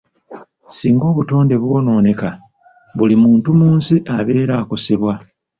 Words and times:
Singa 0.77 1.03
obutonde 1.11 1.55
bwonooneka, 1.63 2.29
buli 2.97 3.15
muntu 3.23 3.49
mu 3.59 3.67
nsi 3.77 3.95
abeera 4.17 4.53
akosebwa. 4.61 5.13